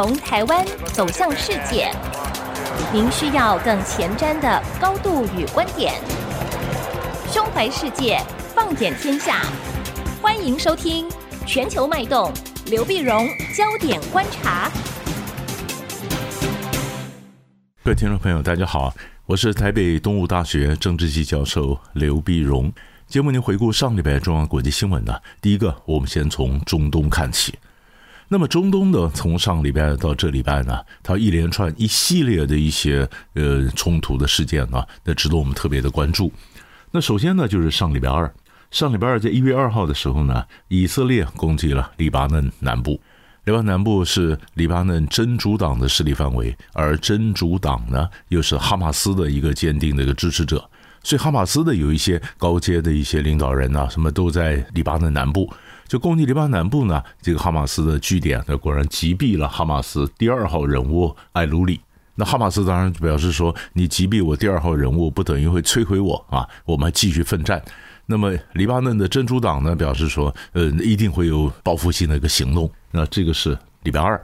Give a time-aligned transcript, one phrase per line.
[0.00, 1.90] 从台湾走向世界，
[2.92, 5.92] 您需要更前瞻的高度与观点。
[7.28, 8.22] 胸怀世界，
[8.54, 9.42] 放眼天下，
[10.22, 11.10] 欢迎收听
[11.44, 12.32] 《全球脉动》，
[12.70, 14.70] 刘碧荣焦点观察。
[17.82, 18.94] 各位听众朋友，大家好，
[19.26, 22.72] 我是台北东吴大学政治系教授刘碧荣。
[23.08, 27.58] 节目您回顾上礼拜重要国际新闻呢，第一个，我们先从中东看起。
[28.30, 36.30] 那么中东呢，从上礼拜到这礼拜呢，它一连串一系列的一些呃冲突的事件呢，那值得我们特别的关注。
[36.90, 38.30] 那首先呢，就是上礼拜二，
[38.70, 43.00] 上礼拜二在一月二号的时候呢，以色列攻击了黎巴嫩南部。
[43.44, 50.68] 黎巴嫩南部是黎巴嫩真主党的势力范围，而真主党呢，又是哈马斯的一个坚定的一个支持者。
[51.02, 55.50] 所以哈马斯的有一些高阶的一些领导人啊，什么都在黎巴嫩南部。
[55.88, 61.80] 就攻击黎巴嫩南部呢，这个哈马斯的据点，那果然击毙了哈马斯第二号人物艾鲁里。
[62.14, 67.62] 那哈马斯当然表示说，你击毙我第二号人物，不等于会摧毁我啊，我们继续奋战。
[68.06, 72.70] 那么黎巴嫩的真主党呢，表示说，呃，一定会有报复性的一个行动。
[72.90, 74.22] 那这个是礼拜二，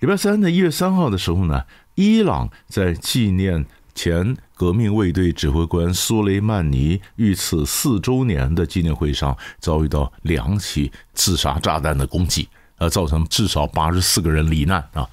[0.00, 1.62] 礼拜三的一月三号的时候呢，
[1.94, 3.66] 伊朗在纪念。
[3.96, 15.08] 前革命卫队指挥官苏雷曼尼遇刺四周年的纪念会上，遭遇到两起自杀炸弹的攻击，呃，造成至少八十四个人罹难啊。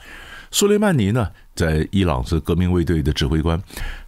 [0.51, 3.59] 苏雷曼尼呢，在伊朗是革命卫队的指挥官。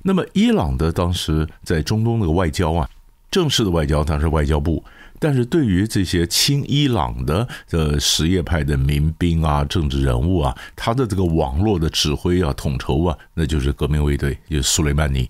[0.03, 2.87] 那么，伊朗的当时在中东那个外交啊，
[3.31, 4.83] 正式的外交，它是外交部。
[5.25, 15.27] 但是对于这些亲伊朗的呃什叶派的民兵啊、政治人物啊，他的这个网络的指挥啊、统筹啊，那就是革命卫队，就是苏雷曼尼。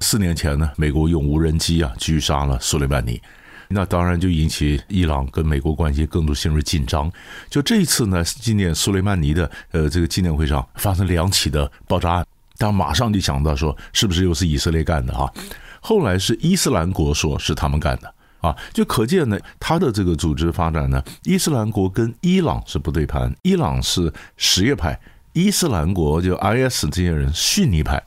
[0.00, 3.22] 四年前呢，美国用无人机啊狙杀了苏雷曼尼，
[3.68, 7.08] 那当然就引起伊朗跟美国关系更多陷入紧张。
[7.48, 12.26] 就这一次呢，纪念苏雷曼尼的呃这个纪念会上发生两起的爆炸案，
[12.58, 15.32] 当马上就想到说是不是又是以色列干的哈？
[15.80, 18.12] 后来是伊斯兰国说是他们干的。
[18.40, 24.98] 啊，就可见呢，他的这个组织发展呢，伊斯兰国跟伊朗是不对盘，伊朗是什叶派，
[25.32, 28.02] 伊斯兰国就 IS 这些人逊尼派，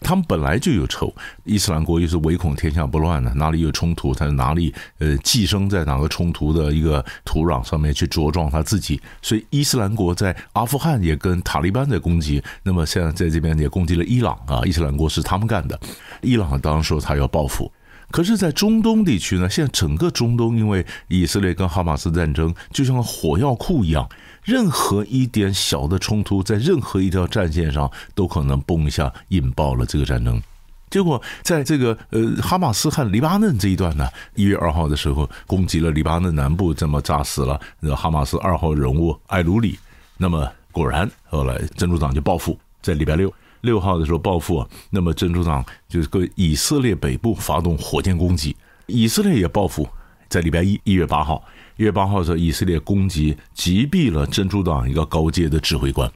[0.00, 15.78] 他们本来就有仇，伊斯兰国又是唯恐天下不乱的，哪里有冲突，他哪里呃寄生在哪个冲突的一个土壤上面去茁壮他自己，所以伊斯兰国在阿富汗也跟塔利班在攻击，那么现在在这边也攻击了伊朗啊，伊斯兰国是他们干的，
[16.20, 17.70] 伊朗当然说他要报复。
[18.10, 24.08] 可是，在中东地区呢，现在整个中东因为以色列跟哈马斯战争，就像火药库一样，
[24.42, 30.40] 任何一点小的冲突，在任何一条战线上都可能嘣一下引爆了这个战争。
[30.88, 39.78] 结果，在这个呃哈马斯和黎巴嫩这一段呢，一月二号的时候攻击了黎巴嫩南部，这么炸死了那哈马斯二号人物艾鲁里。
[40.16, 43.30] 那么果然，后来真主党就报复，在礼拜六。
[43.62, 49.88] 六号的时候报复，那么真主党就是对以色列北部发动火箭攻击，以色列也报复，
[50.28, 51.42] 在礼拜一一月八号，
[51.76, 56.10] 一月八号的时候，以色列攻击击毙了真主党一个高阶的指挥官。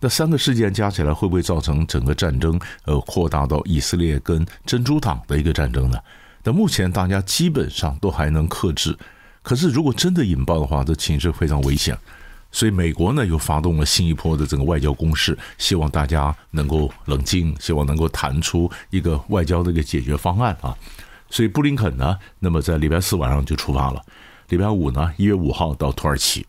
[0.00, 5.98] 那三个事件加起来，会不会造成整个战争呃扩大到以色列跟真主党的一个战争呢？
[6.42, 8.94] 那目前大家基本上都还能克制，
[9.42, 11.96] 可是如果真的引爆的话，这情势非常危险。
[12.54, 20.72] 所以美国呢又发动了新一波的这个外交攻势，希望大家能够冷静，希望能够谈出一个外交的一个解决方案啊。
[21.28, 24.00] 所以布林肯呢，那么在礼拜四晚上就出发了，
[24.50, 26.46] 礼拜五呢，一月五号到土耳其。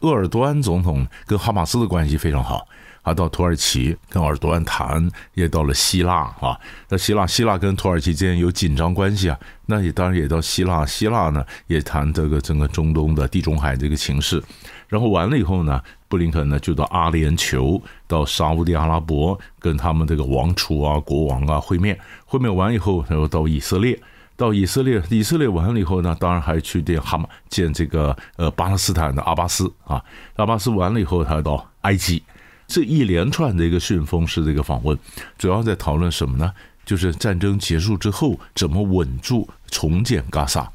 [0.00, 2.68] 鄂尔多安总统跟哈马斯的关系非常好，
[3.02, 6.58] 他到土耳其跟鄂尔多安谈，也到了希腊啊。
[6.88, 14.42] 那希腊，希腊跟土耳其之间有紧张关系啊，那也当然也到希腊，希腊呢也谈这个整个中东的地中海这个情势。
[14.88, 21.98] 然后完了以后呢，布林肯呢就到阿联酋，到沙乌地阿拉伯，跟他们这个王储啊、国王啊会面。
[22.24, 23.98] 会面完以后，然后到以色列。
[24.36, 30.02] 到以色列，以色列完了以后呢，当然还去见哈马，见这个呃巴勒斯坦的阿巴斯啊。
[30.36, 32.22] 阿巴斯完了以后，他到埃及，
[32.70, 34.96] 这一连串的一个旋风式的一个访问，
[35.36, 36.52] 主要在讨论什么呢？
[36.86, 40.70] 就是战争结束之后怎么稳住重建加萨。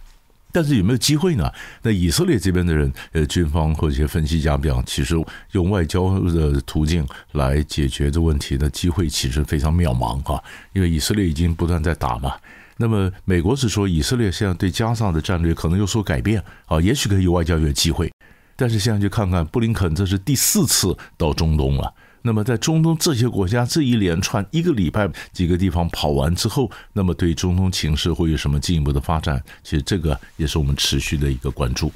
[0.51, 1.49] 但是有没有机会呢？
[1.81, 5.15] 那以色列这边的人，呃，军方或者一些分析家表，其实
[5.51, 10.41] 用外交的途径来解决这问题的机会其实非常渺茫啊，
[10.73, 12.33] 因为以色列已经不断在打嘛。
[12.77, 18.11] 那么，美国是说以色列现在对加萨的战略可能有所改变啊，也许可以有外交有机会。
[18.55, 21.93] 但是现在去看看布林肯，这是第四次到中东了。
[22.21, 29.43] 那么在中东这些国家这一连串一个礼拜几个地方跑完之后，那么对中东情势会有什么进一步的发展？
[29.63, 31.91] 其实这个也是我们持续的一个关注。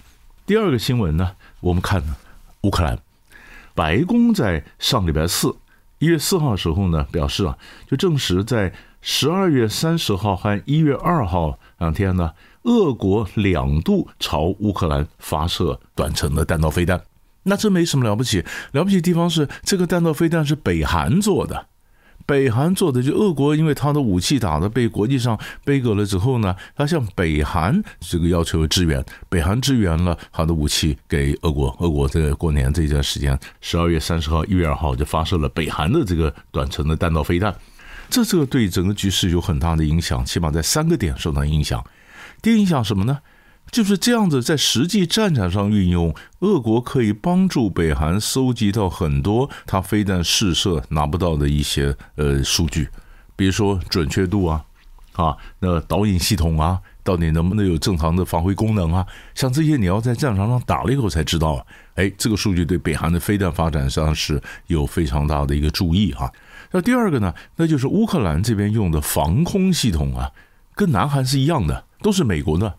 [0.46, 2.04] 第二个新闻呢，我们看
[2.62, 3.00] 乌克兰。
[3.74, 5.56] 白宫在上礼拜四，
[5.98, 7.58] 一月四号的时候呢，表示啊，
[7.88, 12.34] 就证实在十二月三十号和一月二号两天呢，
[12.64, 17.02] 俄国两度朝乌克兰发射短程的弹道飞弹。
[17.44, 21.68] 那这没什么了不起，了不起的地方是这个弹道飞弹是北韩做的。
[22.26, 37.56] 北韩做的，就俄国，因为他的武器打的被国际上杯葛了之后呢，他向北韩这个要求支援，北韩支援了他的武器给俄国，俄国在过年这段时间，十二月三十号、一月二号就发射了北韩的这个短程的弹道飞弹，
[38.12, 41.84] 这这个对整个局势有很大的影响，起码在三个点受到影响。
[42.42, 43.20] 第一影响什么呢？
[43.72, 52.90] 就是这样子，在实际战场上运用，俄国可以帮助北韩搜集到很多他飞弹试射拿不到的一些呃数据，
[53.36, 54.66] 比如说准确度啊，
[55.14, 59.06] 啊，那导引系统啊，到底能不能有正常的发挥功能啊？
[59.36, 61.64] 像这些你要在战场上打了以后才知道，
[61.94, 66.32] 哎，这个数据对北韩的飞弹发展上是有非常大的一个注意啊。
[66.72, 70.32] 那第二个呢，那就是乌克兰这边用的防空系统啊，
[70.80, 72.76] 跟南韩是一样的，都是美国的。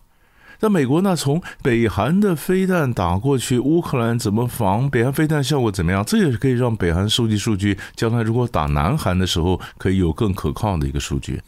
[0.61, 1.15] 那美国呢？
[1.15, 4.89] 从北韩的飞弹打过去，乌克兰怎么防？
[4.89, 6.03] 北韩飞弹效果怎么样？
[6.03, 11.39] 这也是可以让北韩收集数据，将来如果打南韩的时候，可以有更可靠的一个数据。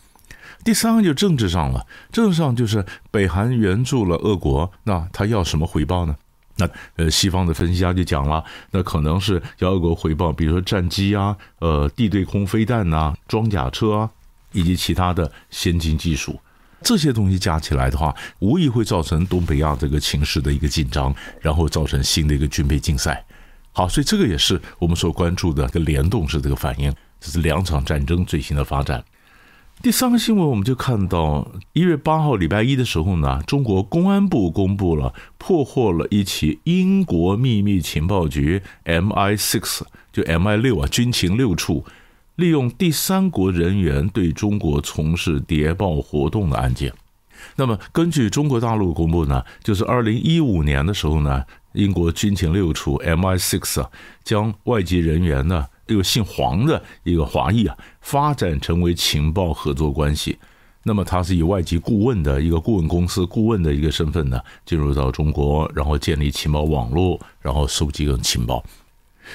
[0.63, 6.15] 第三个就政治上了，政治上就是北韩援助了俄国，那他要什么回报呢？
[6.57, 14.09] 那呃，西方的分析家就讲了，那可能是要俄国回报，比如说战机啊，呃，地对空飞弹呐，装甲车啊，
[14.53, 16.39] 以及其他的先进技术。
[16.81, 23.25] 这些东西加起来的话，无疑会造成东北亚这个情势的一个紧张，然后造成新的一个军备竞赛。
[23.71, 26.93] 好，所以这个也是我们所关注的一个联动式这个反应。
[27.21, 29.01] 这是两场战争最新的发展。
[29.81, 41.85] 第三个新闻，我们就看到一月八号礼拜一的时候呢，中国公安部公布了破获了一起英国秘密情报局 MI6，就 MI 六啊，军情六处。
[42.35, 46.91] 利用第三国人员对中国从事谍报活动的案件，
[47.55, 51.43] 那么根据中国大陆公布呢，就是二零一五年的时候呢，
[51.73, 53.91] 英国军情六处 MI6 啊，
[54.23, 60.39] 将外籍人员呢，一个姓黄的一个华裔啊，发展成为情报合作关系。
[60.85, 68.65] 那么他是以外籍顾问的一个顾问公司顾问的一个身份呢，进入到中国，然后建立情报网络，然后收集个情报。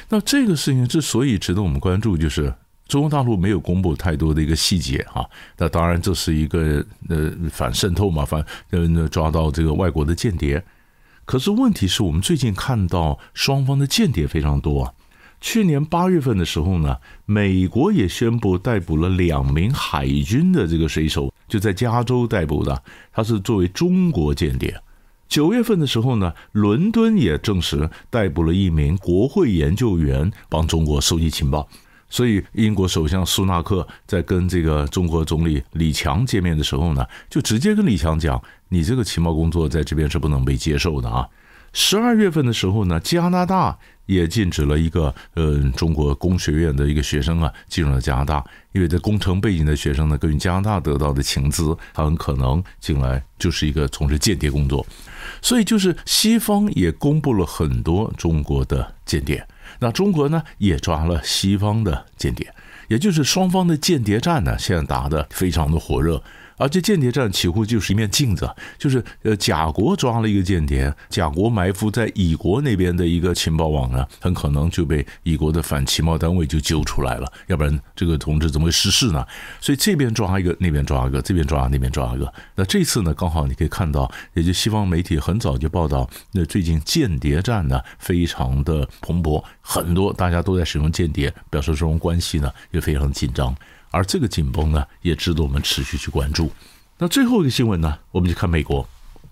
[0.08, 2.52] 那这个事情之所以值得我们关注，就是。
[2.88, 10.64] 中国大陆没有公布太多的一个细节哈，那当然这是一个呃反渗透嘛，反呃抓到这个外国的间谍。
[11.26, 14.92] 可是问题是我们最近看到双方的间谍非常多啊。
[15.40, 16.96] 去年八月份的时候呢，
[17.26, 22.82] 美国也宣布逮捕了两名海军的这个水手，就在加州逮捕的，
[23.12, 24.82] 他是作为中国间谍。
[25.28, 31.68] 九月份的时候呢，伦敦也证实逮捕了一名国会研究员，帮中国收集情报。
[32.10, 41.28] 所以，英国首相苏纳克在跟这个中国总理李强见面的时候呢，就直接跟李强讲：“你这个情报工作在这边是不能被接受的啊。”
[41.74, 54.84] 十二月份的时候呢，加拿大也禁止了一个呃中国工学院的一个学生啊进入了加拿大，因为这工程背景的学生呢，根据加拿大得到的情资，他很可能进来就是一个从事间谍工作。
[55.42, 59.46] 所以，就是西方也公布了很多中国的间谍。
[59.80, 62.52] 那中国呢，也抓了西方的间谍，
[62.88, 66.22] 也就是双方的间谍战呢，现在打的非常的火热。
[66.58, 79.24] 而这间谍战几乎就是一面镜子，就是呃，甲国抓了一个间谍，甲国埋伏在乙国那边的一个情报网呢，很可能就被乙国的反情报单位就揪出来了，要不然这个同志怎么会失事呢？
[79.60, 82.32] 所以这边抓一个，那边抓一个，这边抓那边抓一个。
[82.56, 93.54] 那这次呢，刚好你可以看到，也就西方媒体很早就报道，那最近间谍战呢非常的蓬勃，很多大家都在使用间谍，表示这种关系呢也非常紧张。
[93.90, 96.50] 而这个紧绷呢，也值得我们持续去关注。
[96.98, 98.88] 那最后一个新闻呢，我们就看美国。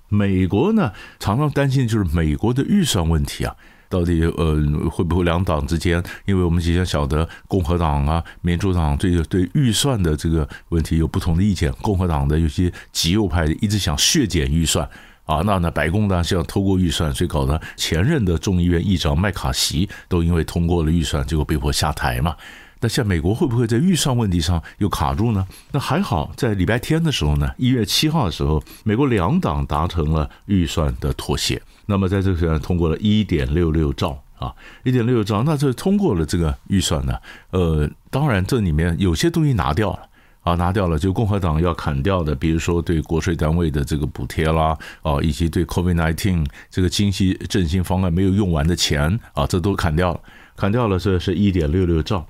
[0.09, 3.53] 美国呢，常常担心就是美国的预算问题啊，
[3.89, 4.55] 到底呃
[4.89, 6.01] 会不会两党之间？
[6.27, 11.73] 因为我们即将晓得共和党啊、民主党对对预算的这个问题有不同的意见。
[11.83, 14.89] 共和党的有些极右派一直想削减预算
[15.25, 22.37] 啊，那那白宫呢是要透过预算，所以搞得前任的众议院议长麦卡锡都因为通过了预算，结果被迫下台嘛。
[22.81, 25.47] 那像美国会不会在预算问题上又卡住呢？
[25.73, 31.61] 那还好，在礼拜天的时候呢，一月七号的时候，美国两党达成了预算的妥协。
[31.87, 34.53] 那么在这个通过了一点六六兆啊，
[34.85, 37.17] 一点六六兆，那这通过了这个预算呢？
[37.51, 40.01] 呃，当然这里面有些东西拿掉了
[40.43, 50.21] 啊，拿掉了，就共和党要砍掉的，比如说对国税单位的这个补贴啦，啊，以及对 COVID-19 这个经济振兴方案没有用完的钱啊，这都砍掉了。
[50.57, 52.27] 砍掉了这是一点六六兆。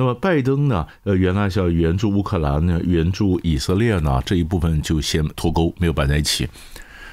[0.00, 0.86] 那么拜登呢？
[1.04, 6.48] 呃，原来是要援助乌克兰呢，援助以色列呢，这一部分就先脱钩，没有摆在一起。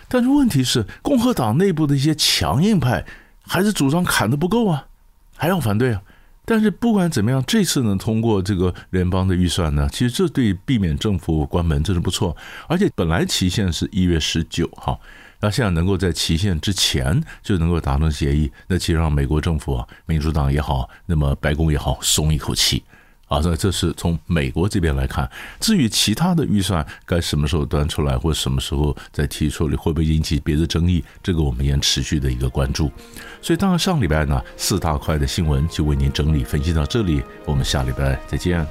[0.08, 3.06] 但是问题是，共和党内部的一些强硬派
[3.42, 4.86] 还是主张砍得不够啊，
[5.36, 6.02] 还要反对啊。
[6.46, 12.38] 但是不管怎么样，这次呢，通过这个联邦的预算呢，其实这对避免政府关门真是不错。
[12.70, 14.98] 而且本来期限是一月十九号，
[15.40, 22.84] 那现在能够在期限之前就能够达成协议，那其实让美国政府，民主党也好，那么白宫也好，松一口气。
[23.28, 25.30] 啊，所以这是从美国这边来看。
[25.60, 31.04] 至于其他的预算该什么时候端出来，或什么时候再提出，会不会引起别的争议？
[31.22, 32.90] 这个我们也持续的一个关注。
[33.42, 37.22] 所以，当然上礼拜呢，四大块的新闻就为您整理分析到这里。
[37.44, 38.66] 我们下礼拜再见。